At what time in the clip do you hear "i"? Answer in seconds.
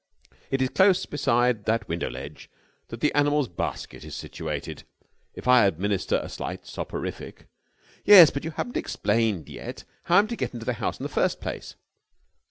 5.47-5.63, 10.15-10.17